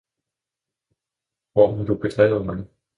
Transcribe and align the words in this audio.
hvor 1.53 1.75
har 1.75 1.83
Du 1.85 1.95
bedrevet 1.97 2.45
mig! 2.45 2.65